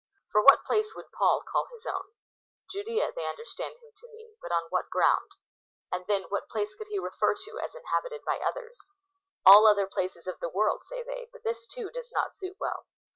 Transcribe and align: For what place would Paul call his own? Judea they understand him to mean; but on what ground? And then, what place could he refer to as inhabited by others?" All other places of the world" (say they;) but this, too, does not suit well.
For 0.31 0.41
what 0.41 0.63
place 0.65 0.95
would 0.95 1.11
Paul 1.11 1.43
call 1.47 1.67
his 1.71 1.85
own? 1.85 2.05
Judea 2.71 3.13
they 3.15 3.27
understand 3.27 3.75
him 3.77 3.91
to 3.97 4.07
mean; 4.07 4.35
but 4.41 4.51
on 4.51 4.63
what 4.71 4.89
ground? 4.89 5.29
And 5.91 6.05
then, 6.07 6.23
what 6.29 6.49
place 6.49 6.73
could 6.73 6.87
he 6.87 6.97
refer 6.97 7.35
to 7.35 7.59
as 7.59 7.75
inhabited 7.75 8.21
by 8.25 8.39
others?" 8.39 8.81
All 9.45 9.67
other 9.67 9.85
places 9.85 10.25
of 10.25 10.39
the 10.39 10.49
world" 10.49 10.83
(say 10.85 11.03
they;) 11.03 11.27
but 11.31 11.43
this, 11.43 11.67
too, 11.67 11.91
does 11.91 12.09
not 12.11 12.33
suit 12.35 12.57
well. 12.59 12.87